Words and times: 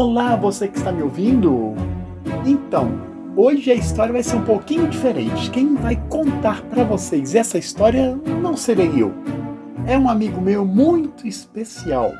Olá, 0.00 0.36
você 0.36 0.68
que 0.68 0.78
está 0.78 0.92
me 0.92 1.02
ouvindo? 1.02 1.74
Então, 2.46 2.88
hoje 3.36 3.72
a 3.72 3.74
história 3.74 4.12
vai 4.12 4.22
ser 4.22 4.36
um 4.36 4.44
pouquinho 4.44 4.86
diferente. 4.86 5.50
Quem 5.50 5.74
vai 5.74 5.96
contar 6.08 6.62
para 6.66 6.84
vocês 6.84 7.34
essa 7.34 7.58
história 7.58 8.14
não 8.40 8.56
serei 8.56 8.92
eu. 8.96 9.12
É 9.88 9.98
um 9.98 10.08
amigo 10.08 10.40
meu 10.40 10.64
muito 10.64 11.26
especial, 11.26 12.12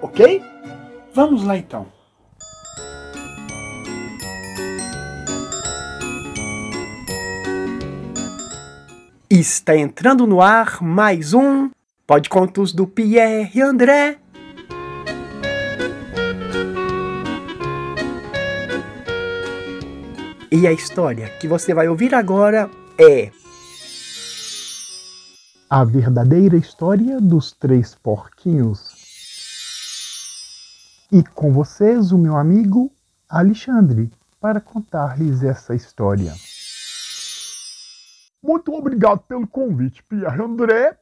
ok? 0.00 0.42
Vamos 1.12 1.44
lá 1.44 1.58
então. 1.58 1.86
Está 9.28 9.76
entrando 9.76 10.26
no 10.26 10.40
ar 10.40 10.82
mais 10.82 11.34
um 11.34 11.68
Pode 12.06 12.30
Contos 12.30 12.72
do 12.72 12.86
Pierre 12.86 13.60
André. 13.60 14.16
E 20.50 20.64
a 20.64 20.72
história 20.72 21.28
que 21.40 21.48
você 21.48 21.74
vai 21.74 21.88
ouvir 21.88 22.14
agora 22.14 22.70
é 22.96 23.32
A 25.68 25.82
verdadeira 25.82 26.56
história 26.56 27.20
dos 27.20 27.50
três 27.50 27.96
porquinhos. 27.96 28.94
E 31.10 31.24
com 31.24 31.52
vocês, 31.52 32.12
o 32.12 32.18
meu 32.18 32.36
amigo 32.36 32.92
Alexandre, 33.28 34.08
para 34.40 34.60
contar-lhes 34.60 35.42
essa 35.42 35.74
história. 35.74 36.32
Muito 38.40 38.72
obrigado 38.72 39.20
pelo 39.20 39.48
convite, 39.48 40.04
Pierre 40.04 40.40
André, 40.40 40.96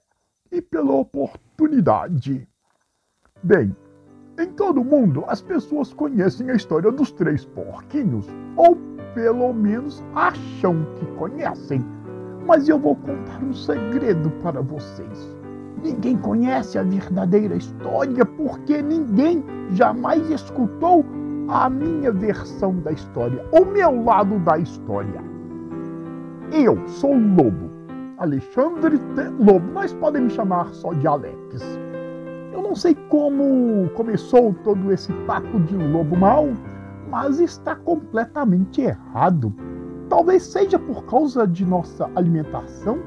e 0.50 0.62
pela 0.62 0.92
oportunidade. 0.92 2.48
Bem, 3.42 3.76
em 4.38 4.46
todo 4.52 4.80
o 4.80 4.84
mundo 4.84 5.22
as 5.28 5.42
pessoas 5.42 5.92
conhecem 5.92 6.50
a 6.50 6.54
história 6.54 6.90
dos 6.90 7.12
três 7.12 7.44
porquinhos, 7.44 8.26
ou 8.56 8.93
pelo 9.14 9.52
menos 9.52 10.04
acham 10.14 10.86
que 10.96 11.06
conhecem. 11.16 11.84
Mas 12.46 12.68
eu 12.68 12.78
vou 12.78 12.96
contar 12.96 13.42
um 13.42 13.52
segredo 13.52 14.30
para 14.42 14.60
vocês. 14.60 15.36
Ninguém 15.82 16.16
conhece 16.16 16.78
a 16.78 16.82
verdadeira 16.82 17.56
história 17.56 18.24
porque 18.24 18.82
ninguém 18.82 19.44
jamais 19.70 20.28
escutou 20.30 21.04
a 21.48 21.68
minha 21.68 22.10
versão 22.10 22.74
da 22.80 22.92
história, 22.92 23.44
o 23.52 23.64
meu 23.64 24.02
lado 24.02 24.38
da 24.40 24.58
história. 24.58 25.22
Eu 26.52 26.78
sou 26.86 27.14
o 27.14 27.34
Lobo, 27.36 27.70
Alexandre. 28.18 28.98
Lobo, 29.38 29.72
mas 29.72 29.92
podem 29.94 30.22
me 30.22 30.30
chamar 30.30 30.68
só 30.74 30.92
de 30.92 31.06
Alex. 31.06 31.62
Eu 32.52 32.62
não 32.62 32.74
sei 32.74 32.94
como 33.08 33.88
começou 33.94 34.54
todo 34.64 34.92
esse 34.92 35.12
papo 35.26 35.60
de 35.60 35.76
lobo 35.76 36.16
mal, 36.16 36.48
mas 37.08 37.40
está 37.40 37.74
completamente 37.74 38.80
errado. 38.80 39.54
Talvez 40.08 40.42
seja 40.42 40.78
por 40.78 41.04
causa 41.04 41.46
de 41.46 41.64
nossa 41.64 42.10
alimentação. 42.14 42.98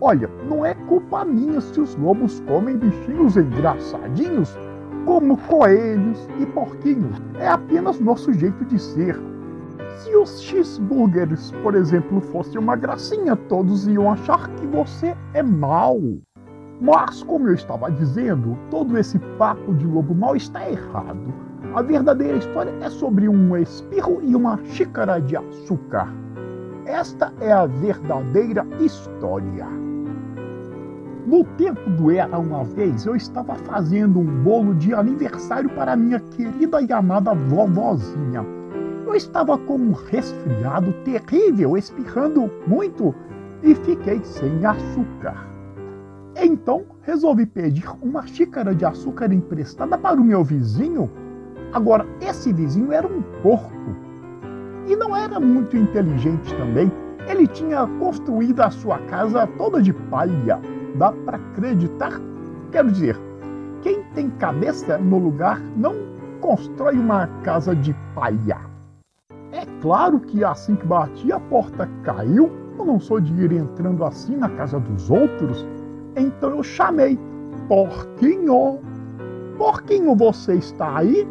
Olha, 0.00 0.28
não 0.48 0.64
é 0.64 0.74
culpa 0.74 1.24
minha 1.24 1.60
se 1.60 1.80
os 1.80 1.94
lobos 1.96 2.40
comem 2.40 2.76
bichinhos 2.76 3.36
engraçadinhos, 3.36 4.56
como 5.04 5.36
coelhos 5.36 6.28
e 6.38 6.46
porquinhos. 6.46 7.20
É 7.38 7.48
apenas 7.48 8.00
nosso 8.00 8.32
jeito 8.32 8.64
de 8.64 8.78
ser. 8.78 9.16
Se 9.98 10.16
os 10.16 10.40
cheeseburgers, 10.42 11.52
por 11.62 11.74
exemplo, 11.74 12.20
fossem 12.20 12.58
uma 12.58 12.74
gracinha, 12.74 13.36
todos 13.36 13.86
iam 13.86 14.10
achar 14.10 14.48
que 14.54 14.66
você 14.66 15.16
é 15.34 15.42
mau. 15.42 16.00
Mas, 16.80 17.22
como 17.22 17.46
eu 17.46 17.54
estava 17.54 17.88
dizendo, 17.90 18.58
todo 18.68 18.98
esse 18.98 19.18
papo 19.38 19.72
de 19.74 19.86
lobo 19.86 20.14
mau 20.14 20.34
está 20.34 20.68
errado. 20.68 21.32
A 21.74 21.80
verdadeira 21.80 22.36
história 22.36 22.70
é 22.82 22.90
sobre 22.90 23.26
um 23.26 23.56
espirro 23.56 24.20
e 24.22 24.36
uma 24.36 24.62
xícara 24.62 25.18
de 25.18 25.34
açúcar. 25.34 26.06
Esta 26.84 27.32
é 27.40 27.50
a 27.50 27.64
verdadeira 27.64 28.66
história. 28.78 29.66
No 31.26 31.44
tempo 31.56 31.88
do 31.92 32.10
Era 32.10 32.38
uma 32.38 32.62
vez, 32.62 33.06
eu 33.06 33.16
estava 33.16 33.54
fazendo 33.54 34.20
um 34.20 34.42
bolo 34.42 34.74
de 34.74 34.92
aniversário 34.92 35.70
para 35.70 35.96
minha 35.96 36.20
querida 36.20 36.82
e 36.82 36.92
amada 36.92 37.32
vovozinha. 37.32 38.44
Eu 39.06 39.14
estava 39.14 39.56
com 39.56 39.76
um 39.76 39.92
resfriado 39.92 40.92
terrível, 41.04 41.78
espirrando 41.78 42.50
muito 42.66 43.14
e 43.62 43.74
fiquei 43.74 44.22
sem 44.24 44.62
açúcar. 44.66 45.48
Então 46.36 46.84
resolvi 47.00 47.46
pedir 47.46 47.88
uma 48.02 48.26
xícara 48.26 48.74
de 48.74 48.84
açúcar 48.84 49.32
emprestada 49.32 49.96
para 49.96 50.20
o 50.20 50.24
meu 50.24 50.44
vizinho. 50.44 51.21
Agora, 51.72 52.06
esse 52.20 52.52
vizinho 52.52 52.92
era 52.92 53.06
um 53.06 53.22
porco 53.42 53.72
e 54.86 54.94
não 54.94 55.16
era 55.16 55.40
muito 55.40 55.76
inteligente 55.76 56.54
também. 56.56 56.92
Ele 57.26 57.46
tinha 57.46 57.86
construído 57.98 58.60
a 58.60 58.70
sua 58.70 58.98
casa 59.06 59.46
toda 59.58 59.80
de 59.80 59.92
palha. 59.92 60.60
Dá 60.96 61.12
para 61.12 61.38
acreditar? 61.38 62.20
Quero 62.70 62.90
dizer, 62.90 63.18
quem 63.80 64.02
tem 64.14 64.28
cabeça 64.30 64.98
no 64.98 65.18
lugar 65.18 65.60
não 65.76 65.94
constrói 66.40 66.98
uma 66.98 67.26
casa 67.42 67.74
de 67.74 67.94
palha. 68.14 68.58
É 69.52 69.64
claro 69.80 70.20
que 70.20 70.44
assim 70.44 70.74
que 70.74 70.86
bati 70.86 71.32
a 71.32 71.40
porta 71.40 71.88
caiu. 72.02 72.50
Eu 72.78 72.84
não 72.84 73.00
sou 73.00 73.20
de 73.20 73.32
ir 73.32 73.52
entrando 73.52 74.04
assim 74.04 74.36
na 74.36 74.48
casa 74.50 74.78
dos 74.78 75.10
outros. 75.10 75.66
Então 76.16 76.50
eu 76.50 76.62
chamei: 76.62 77.18
Porquinho! 77.68 78.80
Porquinho, 79.56 80.16
você 80.16 80.54
está 80.54 80.98
aí? 80.98 81.26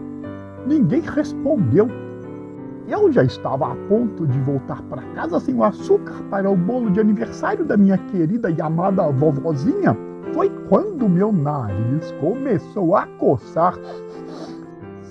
Ninguém 0.65 1.01
respondeu. 1.01 1.87
Eu 2.87 3.11
já 3.11 3.23
estava 3.23 3.71
a 3.71 3.75
ponto 3.87 4.27
de 4.27 4.39
voltar 4.39 4.81
para 4.83 5.01
casa 5.13 5.39
sem 5.39 5.55
o 5.55 5.63
açúcar 5.63 6.23
para 6.29 6.49
o 6.49 6.57
bolo 6.57 6.89
de 6.89 6.99
aniversário 6.99 7.63
da 7.63 7.77
minha 7.77 7.97
querida 7.97 8.49
e 8.49 8.61
amada 8.61 9.09
vovozinha. 9.11 9.95
Foi 10.33 10.49
quando 10.67 11.07
meu 11.07 11.31
nariz 11.31 12.11
começou 12.19 12.95
a 12.95 13.05
coçar 13.17 13.77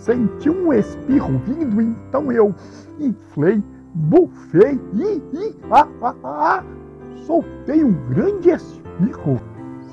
Senti 0.01 0.49
um 0.49 0.73
espirro 0.73 1.39
vindo, 1.45 1.79
então 1.81 2.33
eu 2.33 2.55
inflei, 2.99 3.63
bufei 3.95 4.81
e, 4.95 5.55
ah, 5.71 5.87
ah, 6.01 6.15
ah, 6.25 6.65
soltei 7.27 7.85
um 7.85 7.93
grande 8.09 8.49
espirro. 8.49 9.39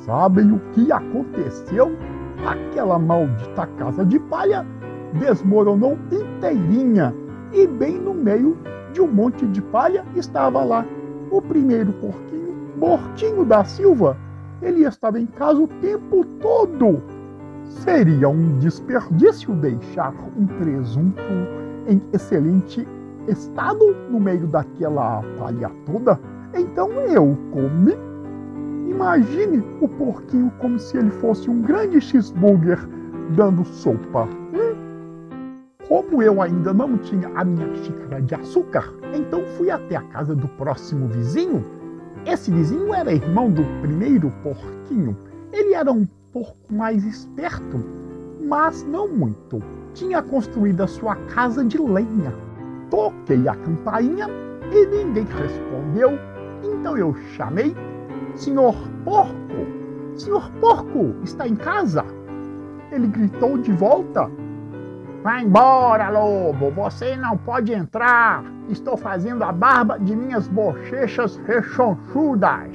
Sabem 0.06 0.54
o 0.54 0.60
que 0.72 0.90
aconteceu? 0.94 1.92
Aquela 2.46 2.98
maldita 2.98 3.68
casa 3.78 4.06
de 4.06 4.18
palha 4.18 4.66
desmoronou 5.20 5.98
inteirinha 6.12 7.14
e 7.54 7.68
bem 7.68 7.98
no 8.00 8.14
meio 8.14 8.58
de 8.94 9.02
um 9.02 9.08
monte 9.08 9.46
de 9.48 9.62
palha 9.62 10.06
estava 10.16 10.64
lá 10.64 10.86
o 11.30 11.42
primeiro 11.42 11.92
porquinho, 11.94 12.56
Mortinho 12.78 13.44
da 13.46 13.64
Silva. 13.64 14.18
Ele 14.62 14.86
estava 14.86 15.20
em 15.20 15.26
casa 15.26 15.60
o 15.60 15.68
tempo 15.68 16.26
todo 16.42 17.02
Seria 17.70 18.30
um 18.30 18.58
desperdício 18.60 19.54
deixar 19.56 20.14
um 20.38 20.46
presunto 20.46 21.22
em 21.88 22.02
excelente 22.14 22.88
estado 23.28 23.96
no 24.10 24.20
meio 24.20 24.48
daquela 24.48 25.22
palha 25.38 25.70
toda. 25.86 26.20
Então 26.54 26.90
eu 26.92 27.38
comi. 27.52 27.96
Imagine 28.90 29.64
o 29.82 29.88
porquinho 29.88 30.52
como 30.60 30.80
se 30.80 30.98
ele 30.98 31.12
fosse 31.12 31.50
um 31.50 31.62
grande 31.62 32.00
cheeseburger 32.00 32.80
dando 33.36 33.66
sopa. 33.66 34.28
Como 35.88 36.22
eu 36.22 36.42
ainda 36.42 36.74
não 36.74 36.98
tinha 36.98 37.30
a 37.34 37.46
minha 37.46 37.74
xícara 37.76 38.22
de 38.22 38.36
açúcar, 38.36 38.94
então 39.14 39.42
fui 39.58 39.72
até 39.72 39.96
a 39.96 40.02
casa 40.02 40.36
do 40.36 40.48
próximo 40.50 41.08
vizinho. 41.08 41.64
Esse 42.26 42.52
vizinho 42.52 42.94
era 42.94 43.14
irmão 43.14 43.50
do 43.50 43.64
primeiro 43.80 44.30
porquinho. 44.44 45.16
Ele 45.54 45.74
era 45.74 45.90
um 45.90 46.06
pouco 46.34 46.58
mais 46.70 47.06
esperto, 47.06 47.80
mas 48.44 48.84
não 48.84 49.08
muito. 49.08 49.64
Tinha 49.94 50.22
construído 50.22 50.82
a 50.82 50.88
sua 50.88 51.16
casa 51.16 51.64
de 51.64 51.78
lenha. 51.78 52.34
Toquei 52.90 53.48
a 53.48 53.56
campainha 53.56 54.28
e 54.70 54.86
ninguém 54.88 55.24
respondeu. 55.24 56.20
Então 56.64 56.98
eu 56.98 57.16
chamei: 57.38 57.74
Senhor 58.36 58.76
Porco, 59.06 60.18
Senhor 60.18 60.52
Porco, 60.60 61.16
está 61.24 61.48
em 61.48 61.56
casa? 61.56 62.04
Ele 62.92 63.08
gritou 63.08 63.58
de 63.58 63.72
volta: 63.72 64.30
Vai 65.24 65.44
embora, 65.44 66.10
lobo, 66.10 66.70
você 66.72 67.16
não 67.16 67.38
pode 67.38 67.74
entrar. 67.74 68.44
Estou 68.70 68.96
fazendo 68.96 69.44
a 69.44 69.52
barba 69.52 69.98
de 70.00 70.16
minhas 70.16 70.48
bochechas 70.48 71.38
rechonchudas. 71.46 72.70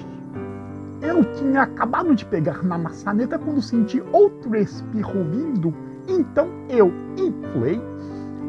Eu 1.00 1.24
tinha 1.34 1.62
acabado 1.62 2.14
de 2.14 2.24
pegar 2.24 2.62
na 2.62 2.78
maçaneta 2.78 3.38
quando 3.38 3.62
senti 3.62 4.02
outro 4.12 4.56
espirro 4.56 5.24
vindo. 5.24 5.74
Então 6.08 6.48
eu 6.68 6.92
inflei, 7.16 7.80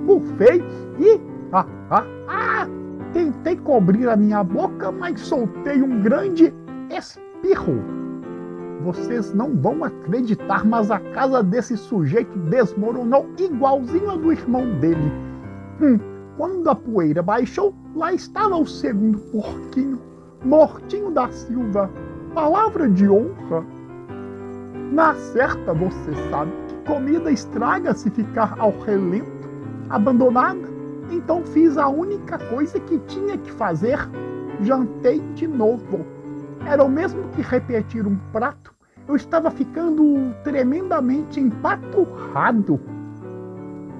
bufei 0.06 0.64
e. 1.00 1.22
Ah, 1.52 1.66
ah, 1.90 2.06
ah! 2.28 2.68
Tentei 3.14 3.56
cobrir 3.58 4.10
a 4.10 4.16
minha 4.16 4.44
boca, 4.44 4.92
mas 4.92 5.20
soltei 5.22 5.82
um 5.82 6.02
grande 6.02 6.54
espirro. 6.90 8.03
Vocês 8.82 9.34
não 9.34 9.56
vão 9.56 9.84
acreditar, 9.84 10.66
mas 10.66 10.92
a 10.92 11.00
casa 11.00 11.42
desse 11.44 11.78
sujeito 11.78 12.38
desmoronou 12.40 13.30
igualzinho 13.38 14.12
a 14.12 14.16
do 14.16 14.32
irmão 14.32 14.80
dele. 14.80 15.12
Hum, 15.82 16.00
quando 16.38 16.70
a 16.70 16.76
poeira 16.76 17.22
baixou, 17.22 17.74
lá 17.96 18.12
estava 18.14 18.56
o 18.58 18.66
segundo 18.66 19.20
porquinho, 19.32 20.00
mortinho 20.44 21.12
da 21.12 21.30
Silva. 21.32 21.90
Palavra 22.34 22.90
de 22.90 23.08
honra. 23.08 23.64
Na 24.92 25.14
certa, 25.16 25.74
você 25.74 26.12
sabe 26.30 26.52
que 26.68 26.92
comida 26.92 27.32
estraga 27.32 27.94
se 27.94 28.10
ficar 28.10 28.56
ao 28.60 28.72
relento, 28.80 29.50
abandonada. 29.90 30.74
Então 31.12 31.44
fiz 31.44 31.78
a 31.78 31.88
única 31.88 32.38
coisa 32.38 32.80
que 32.80 32.98
tinha 33.00 33.38
que 33.38 33.52
fazer: 33.52 34.00
jantei 34.62 35.20
de 35.36 35.48
novo. 35.48 36.06
Era 36.66 36.84
o 36.84 36.90
mesmo 36.90 37.28
que 37.30 37.42
repetir 37.42 38.08
um 38.08 38.16
prato. 38.32 38.74
Eu 39.06 39.18
estava 39.18 39.52
ficando 39.52 40.34
tremendamente 40.44 41.40
empaturrado. 41.40 42.80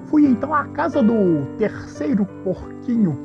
Fui 0.06 0.26
então 0.26 0.54
à 0.54 0.64
casa 0.68 1.02
do 1.02 1.44
terceiro 1.58 2.24
porquinho, 2.42 3.18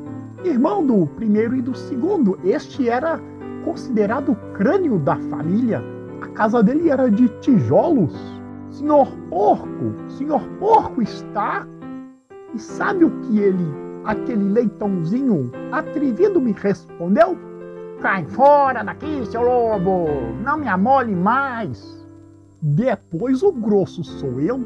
irmão 0.43 0.85
do 0.85 1.07
primeiro 1.07 1.55
e 1.55 1.61
do 1.61 1.73
segundo. 1.73 2.37
Este 2.43 2.89
era 2.89 3.19
considerado 3.63 4.33
o 4.33 4.35
crânio 4.53 4.99
da 4.99 5.15
família. 5.15 5.81
A 6.21 6.27
casa 6.29 6.61
dele 6.61 6.89
era 6.89 7.09
de 7.09 7.29
tijolos. 7.39 8.13
Senhor 8.71 9.07
porco, 9.29 9.95
senhor 10.09 10.41
porco 10.59 11.01
está. 11.01 11.65
E 12.53 12.59
sabe 12.59 13.05
o 13.05 13.21
que 13.21 13.39
ele, 13.39 13.65
aquele 14.03 14.43
leitãozinho 14.43 15.49
atrevido, 15.71 16.41
me 16.41 16.51
respondeu? 16.51 17.48
Cai 18.01 18.23
fora 18.27 18.81
daqui, 18.81 19.25
seu 19.25 19.41
lobo! 19.41 20.07
Não 20.41 20.57
me 20.57 20.69
amole 20.69 21.13
mais! 21.13 22.07
Depois 22.61 23.43
o 23.43 23.51
grosso 23.51 24.05
sou 24.05 24.39
eu. 24.39 24.63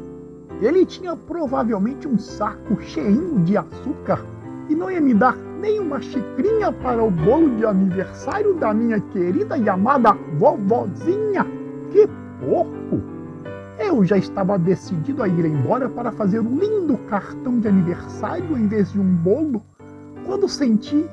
Ele 0.60 0.86
tinha 0.86 1.16
provavelmente 1.16 2.06
um 2.06 2.16
saco 2.16 2.80
cheio 2.80 3.40
de 3.40 3.56
açúcar 3.56 4.24
e 4.68 4.74
não 4.76 4.88
ia 4.88 5.00
me 5.00 5.12
dar 5.12 5.36
nem 5.36 5.80
uma 5.80 6.00
xicrinha 6.00 6.70
para 6.70 7.02
o 7.02 7.10
bolo 7.10 7.56
de 7.56 7.66
aniversário 7.66 8.54
da 8.54 8.72
minha 8.72 9.00
querida 9.00 9.58
e 9.58 9.68
amada 9.68 10.12
vovozinha. 10.38 11.44
Que 11.90 12.06
porco! 12.38 13.02
Eu 13.80 14.04
já 14.04 14.16
estava 14.16 14.56
decidido 14.56 15.24
a 15.24 15.26
ir 15.28 15.44
embora 15.44 15.88
para 15.88 16.12
fazer 16.12 16.38
um 16.38 16.56
lindo 16.56 16.96
cartão 17.08 17.58
de 17.58 17.66
aniversário 17.66 18.56
em 18.56 18.68
vez 18.68 18.92
de 18.92 19.00
um 19.00 19.14
bolo, 19.16 19.60
quando 20.24 20.48
senti 20.48 21.04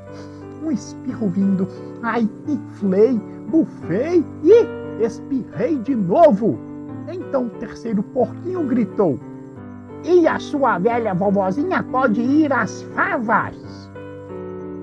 um 0.62 0.72
espirro 0.72 1.28
vindo. 1.30 1.68
Ai, 2.02 2.30
inflei, 2.48 3.20
bufei 3.50 4.24
e 4.44 5.04
espirrei 5.04 5.78
de 5.80 5.96
novo. 5.96 6.58
Então 7.12 7.48
o 7.48 7.50
terceiro 7.52 8.04
porquinho 8.04 8.64
gritou: 8.66 9.20
E 10.04 10.28
a 10.28 10.40
sua 10.40 10.78
velha 10.78 11.14
vovozinha 11.14 11.84
pode 11.84 12.22
ir 12.22 12.52
às 12.54 12.82
favas? 12.94 13.90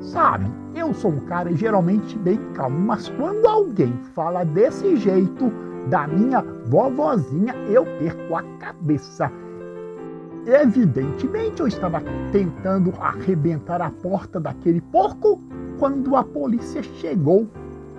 Sabe, 0.01 0.51
eu 0.75 0.93
sou 0.95 1.13
um 1.13 1.21
cara 1.21 1.55
geralmente 1.55 2.19
bem 2.19 2.39
calmo, 2.55 2.79
mas 2.79 3.09
quando 3.11 3.47
alguém 3.47 3.93
fala 4.15 4.45
desse 4.45 4.97
jeito 4.97 5.53
da 5.89 6.07
minha 6.07 6.43
vovozinha, 6.67 7.55
eu 7.69 7.85
perco 7.99 8.35
a 8.37 8.43
cabeça. 8.59 9.31
Evidentemente, 10.47 11.61
eu 11.61 11.67
estava 11.67 12.01
tentando 12.33 12.93
arrebentar 13.01 13.83
a 13.83 13.91
porta 13.91 14.41
daquele 14.41 14.81
porco 14.81 15.43
quando 15.79 16.17
a 16.17 16.25
polícia 16.25 16.83
chegou. 16.83 17.47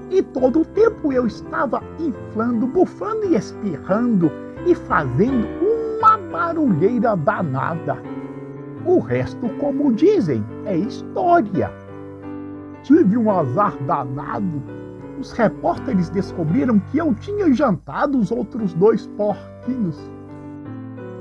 E 0.09 0.23
todo 0.23 0.61
o 0.61 0.65
tempo 0.65 1.13
eu 1.13 1.27
estava 1.27 1.83
inflando, 1.99 2.65
bufando 2.67 3.25
e 3.25 3.35
espirrando 3.35 4.31
e 4.65 4.73
fazendo 4.73 5.47
uma 5.99 6.17
barulheira 6.17 7.15
danada. 7.15 7.97
O 8.85 8.99
resto, 8.99 9.47
como 9.59 9.93
dizem, 9.93 10.43
é 10.65 10.75
história. 10.75 11.71
Tive 12.83 13.17
um 13.17 13.29
azar 13.29 13.75
danado. 13.83 14.63
Os 15.19 15.31
repórteres 15.33 16.09
descobriram 16.09 16.79
que 16.79 16.97
eu 16.97 17.13
tinha 17.13 17.53
jantado 17.53 18.17
os 18.17 18.31
outros 18.31 18.73
dois 18.73 19.05
porquinhos 19.17 19.99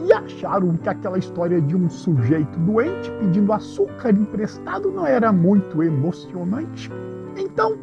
e 0.05 0.13
acharam 0.13 0.77
que 0.77 0.89
aquela 0.89 1.19
história 1.19 1.61
de 1.61 1.77
um 1.77 1.89
sujeito 1.89 2.59
doente 2.61 3.11
pedindo 3.21 3.53
açúcar 3.53 4.11
emprestado 4.11 4.91
não 4.91 5.07
era 5.07 5.33
muito 5.33 5.83
emocionante. 5.83 6.91
Então, 7.37 7.77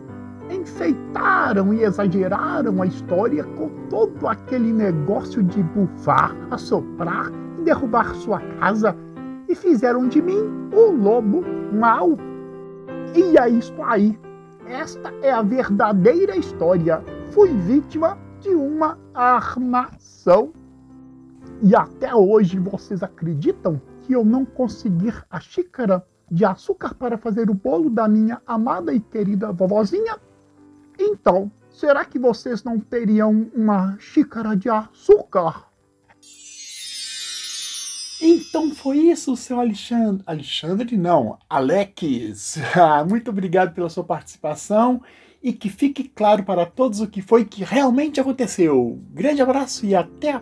enfeitaram 0.49 1.73
e 1.73 1.83
exageraram 1.83 2.81
a 2.81 2.85
história 2.85 3.43
com 3.43 3.69
todo 3.89 4.27
aquele 4.27 4.71
negócio 4.71 5.43
de 5.43 5.61
bufar, 5.63 6.35
assoprar 6.51 7.31
e 7.59 7.63
derrubar 7.63 8.13
sua 8.15 8.39
casa 8.59 8.95
e 9.47 9.55
fizeram 9.55 10.07
de 10.07 10.21
mim 10.21 10.69
o 10.73 10.91
lobo 10.91 11.43
mau. 11.73 12.17
E 13.13 13.37
é 13.37 13.49
isso 13.49 13.73
aí. 13.83 14.17
Esta 14.67 15.13
é 15.21 15.31
a 15.31 15.41
verdadeira 15.41 16.35
história. 16.35 17.03
Fui 17.31 17.49
vítima 17.49 18.17
de 18.39 18.49
uma 18.49 18.97
armação. 19.13 20.51
E 21.63 21.75
até 21.75 22.13
hoje 22.13 22.59
vocês 22.59 23.01
acreditam 23.01 23.81
que 24.01 24.13
eu 24.13 24.23
não 24.23 24.45
consegui 24.45 25.11
a 25.29 25.39
xícara 25.39 26.05
de 26.29 26.43
açúcar 26.43 26.93
para 26.95 27.17
fazer 27.17 27.49
o 27.49 27.53
bolo 27.53 27.89
da 27.89 28.07
minha 28.07 28.41
amada 28.45 28.93
e 28.93 28.99
querida 28.99 29.51
vovozinha? 29.51 30.19
Então, 30.99 31.51
será 31.69 32.05
que 32.05 32.19
vocês 32.19 32.63
não 32.63 32.79
teriam 32.79 33.49
uma 33.55 33.97
xícara 33.99 34.55
de 34.55 34.69
açúcar? 34.69 35.65
Então 38.21 38.73
foi 38.73 38.97
isso, 38.97 39.35
seu 39.35 39.59
Alexandre. 39.59 40.23
Alexandre, 40.25 40.97
não, 40.97 41.37
Alex. 41.49 42.57
Muito 43.09 43.29
obrigado 43.29 43.73
pela 43.73 43.89
sua 43.89 44.03
participação 44.03 45.01
e 45.43 45.53
que 45.53 45.69
fique 45.69 46.05
claro 46.05 46.43
para 46.43 46.65
todos 46.65 47.01
o 47.01 47.07
que 47.07 47.21
foi 47.21 47.45
que 47.45 47.63
realmente 47.63 48.19
aconteceu. 48.19 48.99
Grande 49.11 49.41
abraço 49.41 49.85
e 49.85 49.93
até 49.93 50.31
a 50.31 50.41